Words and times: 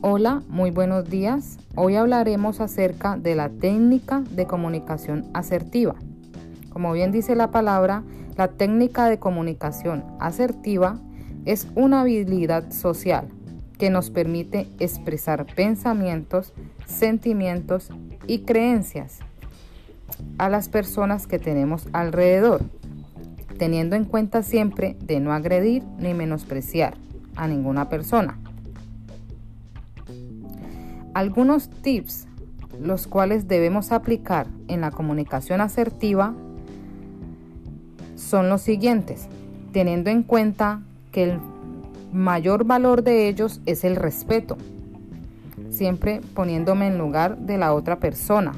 Hola, 0.00 0.44
muy 0.48 0.70
buenos 0.70 1.10
días. 1.10 1.58
Hoy 1.74 1.96
hablaremos 1.96 2.60
acerca 2.60 3.16
de 3.16 3.34
la 3.34 3.48
técnica 3.48 4.20
de 4.30 4.46
comunicación 4.46 5.28
asertiva. 5.34 5.96
Como 6.70 6.92
bien 6.92 7.10
dice 7.10 7.34
la 7.34 7.50
palabra, 7.50 8.04
la 8.36 8.46
técnica 8.46 9.06
de 9.06 9.18
comunicación 9.18 10.04
asertiva 10.20 11.00
es 11.46 11.66
una 11.74 12.02
habilidad 12.02 12.70
social 12.70 13.26
que 13.76 13.90
nos 13.90 14.10
permite 14.10 14.68
expresar 14.78 15.46
pensamientos, 15.56 16.52
sentimientos 16.86 17.90
y 18.28 18.42
creencias 18.42 19.18
a 20.38 20.48
las 20.48 20.68
personas 20.68 21.26
que 21.26 21.40
tenemos 21.40 21.88
alrededor, 21.92 22.62
teniendo 23.58 23.96
en 23.96 24.04
cuenta 24.04 24.44
siempre 24.44 24.96
de 25.00 25.18
no 25.18 25.32
agredir 25.32 25.82
ni 25.98 26.14
menospreciar 26.14 26.94
a 27.34 27.48
ninguna 27.48 27.88
persona. 27.88 28.38
Algunos 31.18 31.68
tips 31.68 32.28
los 32.80 33.08
cuales 33.08 33.48
debemos 33.48 33.90
aplicar 33.90 34.46
en 34.68 34.82
la 34.82 34.92
comunicación 34.92 35.60
asertiva 35.60 36.32
son 38.14 38.48
los 38.48 38.62
siguientes, 38.62 39.26
teniendo 39.72 40.10
en 40.10 40.22
cuenta 40.22 40.80
que 41.10 41.24
el 41.24 41.40
mayor 42.12 42.62
valor 42.62 43.02
de 43.02 43.26
ellos 43.26 43.60
es 43.66 43.82
el 43.82 43.96
respeto, 43.96 44.58
siempre 45.70 46.20
poniéndome 46.34 46.86
en 46.86 46.98
lugar 46.98 47.36
de 47.36 47.58
la 47.58 47.74
otra 47.74 47.98
persona, 47.98 48.52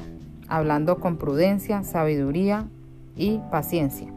hablando 0.47 0.99
con 0.99 1.17
prudencia, 1.17 1.83
sabiduría 1.83 2.67
y 3.15 3.39
paciencia. 3.49 4.13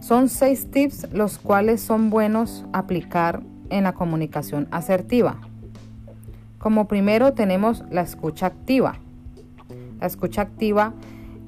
Son 0.00 0.28
seis 0.28 0.68
tips 0.68 1.12
los 1.12 1.38
cuales 1.38 1.80
son 1.80 2.10
buenos 2.10 2.64
aplicar 2.72 3.40
en 3.68 3.84
la 3.84 3.92
comunicación 3.92 4.66
asertiva. 4.72 5.40
Como 6.60 6.86
primero 6.88 7.32
tenemos 7.32 7.82
la 7.90 8.02
escucha 8.02 8.44
activa. 8.44 8.96
La 9.98 10.06
escucha 10.06 10.42
activa 10.42 10.92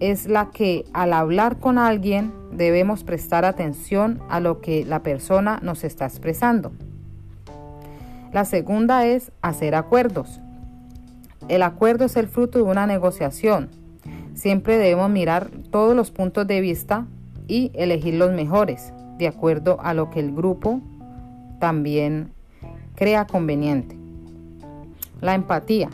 es 0.01 0.27
la 0.27 0.51
que 0.51 0.87
al 0.95 1.13
hablar 1.13 1.59
con 1.59 1.77
alguien 1.77 2.33
debemos 2.51 3.05
prestar 3.05 3.45
atención 3.45 4.21
a 4.31 4.41
lo 4.41 4.63
que 4.63 4.87
la 4.87 5.03
persona 5.03 5.61
nos 5.63 5.85
está 5.85 6.07
expresando. 6.07 6.73
La 8.33 8.47
segunda 8.47 9.05
es 9.05 9.33
hacer 9.43 9.75
acuerdos. 9.75 10.41
El 11.49 11.63
acuerdo 11.63 12.07
es 12.07 12.17
el 12.17 12.27
fruto 12.27 12.59
de 12.59 12.65
una 12.65 12.87
negociación. 12.87 13.69
Siempre 14.33 14.79
debemos 14.79 15.11
mirar 15.11 15.51
todos 15.71 15.95
los 15.95 16.11
puntos 16.11 16.47
de 16.47 16.63
vista 16.63 17.07
y 17.47 17.71
elegir 17.75 18.15
los 18.15 18.33
mejores, 18.33 18.95
de 19.19 19.29
acuerdo 19.29 19.79
a 19.83 19.93
lo 19.93 20.09
que 20.09 20.21
el 20.21 20.35
grupo 20.35 20.81
también 21.61 22.33
crea 22.95 23.27
conveniente. 23.27 24.02
La 25.23 25.37
empatía. 25.37 25.89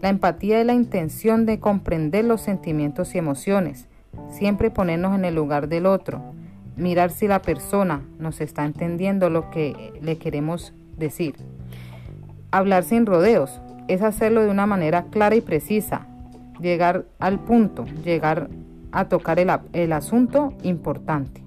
La 0.00 0.08
empatía 0.08 0.60
es 0.60 0.66
la 0.66 0.74
intención 0.74 1.46
de 1.46 1.60
comprender 1.60 2.24
los 2.24 2.40
sentimientos 2.40 3.14
y 3.14 3.18
emociones, 3.18 3.86
siempre 4.28 4.72
ponernos 4.72 5.14
en 5.14 5.24
el 5.24 5.36
lugar 5.36 5.68
del 5.68 5.86
otro, 5.86 6.20
mirar 6.76 7.12
si 7.12 7.28
la 7.28 7.42
persona 7.42 8.02
nos 8.18 8.40
está 8.40 8.64
entendiendo 8.64 9.30
lo 9.30 9.50
que 9.50 9.92
le 10.02 10.18
queremos 10.18 10.74
decir. 10.98 11.36
Hablar 12.50 12.82
sin 12.82 13.06
rodeos 13.06 13.60
es 13.86 14.02
hacerlo 14.02 14.42
de 14.42 14.50
una 14.50 14.66
manera 14.66 15.04
clara 15.04 15.36
y 15.36 15.42
precisa, 15.42 16.08
llegar 16.60 17.06
al 17.20 17.38
punto, 17.38 17.84
llegar 18.04 18.50
a 18.90 19.04
tocar 19.04 19.38
el, 19.38 19.52
el 19.74 19.92
asunto 19.92 20.54
importante. 20.64 21.40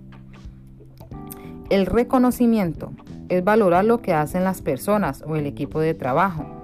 El 1.70 1.86
reconocimiento 1.86 2.94
es 3.28 3.44
valorar 3.44 3.84
lo 3.84 4.02
que 4.02 4.14
hacen 4.14 4.46
las 4.46 4.62
personas 4.62 5.22
o 5.28 5.36
el 5.36 5.46
equipo 5.48 5.82
de 5.82 5.96
trabajo 5.96 6.56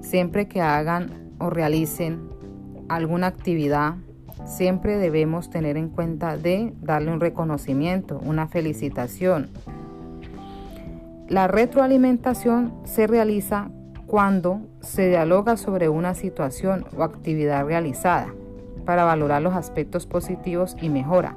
Siempre 0.00 0.48
que 0.48 0.60
hagan 0.60 1.32
o 1.38 1.50
realicen 1.50 2.28
alguna 2.88 3.28
actividad, 3.28 3.96
siempre 4.46 4.96
debemos 4.96 5.50
tener 5.50 5.76
en 5.76 5.88
cuenta 5.88 6.36
de 6.36 6.72
darle 6.80 7.12
un 7.12 7.20
reconocimiento, 7.20 8.18
una 8.24 8.48
felicitación. 8.48 9.50
La 11.28 11.46
retroalimentación 11.46 12.72
se 12.84 13.06
realiza 13.06 13.70
cuando 14.06 14.62
se 14.80 15.08
dialoga 15.10 15.58
sobre 15.58 15.90
una 15.90 16.14
situación 16.14 16.86
o 16.96 17.02
actividad 17.02 17.66
realizada 17.66 18.32
para 18.86 19.04
valorar 19.04 19.42
los 19.42 19.54
aspectos 19.54 20.06
positivos 20.06 20.74
y 20.80 20.88
mejora. 20.88 21.36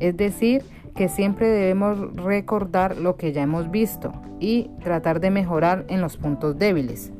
Es 0.00 0.16
decir, 0.16 0.64
que 0.96 1.08
siempre 1.08 1.46
debemos 1.46 2.16
recordar 2.16 2.96
lo 2.96 3.16
que 3.16 3.32
ya 3.32 3.42
hemos 3.42 3.70
visto 3.70 4.12
y 4.40 4.68
tratar 4.82 5.20
de 5.20 5.30
mejorar 5.30 5.84
en 5.88 6.00
los 6.00 6.16
puntos 6.16 6.58
débiles. 6.58 7.12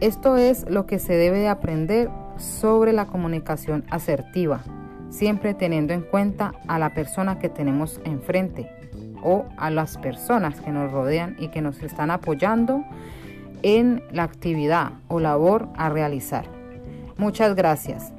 Esto 0.00 0.38
es 0.38 0.68
lo 0.68 0.86
que 0.86 0.98
se 0.98 1.12
debe 1.12 1.40
de 1.40 1.48
aprender 1.48 2.10
sobre 2.38 2.94
la 2.94 3.04
comunicación 3.04 3.84
asertiva, 3.90 4.62
siempre 5.10 5.52
teniendo 5.52 5.92
en 5.92 6.00
cuenta 6.00 6.52
a 6.68 6.78
la 6.78 6.94
persona 6.94 7.38
que 7.38 7.50
tenemos 7.50 8.00
enfrente 8.04 8.70
o 9.22 9.44
a 9.58 9.68
las 9.68 9.98
personas 9.98 10.58
que 10.62 10.72
nos 10.72 10.90
rodean 10.90 11.36
y 11.38 11.48
que 11.48 11.60
nos 11.60 11.82
están 11.82 12.10
apoyando 12.10 12.82
en 13.62 14.02
la 14.10 14.22
actividad 14.22 14.92
o 15.08 15.20
labor 15.20 15.68
a 15.76 15.90
realizar. 15.90 16.46
Muchas 17.18 17.54
gracias. 17.54 18.14